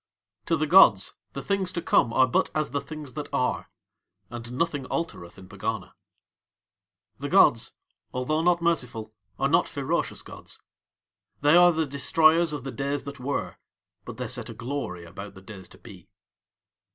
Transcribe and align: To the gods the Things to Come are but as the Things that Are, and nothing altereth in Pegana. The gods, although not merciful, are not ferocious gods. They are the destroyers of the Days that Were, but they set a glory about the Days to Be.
To 0.47 0.57
the 0.57 0.65
gods 0.65 1.13
the 1.33 1.43
Things 1.43 1.71
to 1.73 1.79
Come 1.79 2.11
are 2.11 2.25
but 2.25 2.49
as 2.55 2.71
the 2.71 2.81
Things 2.81 3.13
that 3.13 3.29
Are, 3.31 3.69
and 4.31 4.51
nothing 4.53 4.85
altereth 4.87 5.37
in 5.37 5.47
Pegana. 5.47 5.93
The 7.19 7.29
gods, 7.29 7.73
although 8.11 8.41
not 8.41 8.63
merciful, 8.63 9.13
are 9.37 9.47
not 9.47 9.69
ferocious 9.69 10.23
gods. 10.23 10.59
They 11.41 11.55
are 11.55 11.71
the 11.71 11.85
destroyers 11.85 12.51
of 12.51 12.63
the 12.63 12.71
Days 12.71 13.03
that 13.03 13.19
Were, 13.19 13.57
but 14.03 14.17
they 14.17 14.27
set 14.27 14.49
a 14.49 14.55
glory 14.55 15.03
about 15.03 15.35
the 15.35 15.41
Days 15.43 15.67
to 15.67 15.77
Be. 15.77 16.09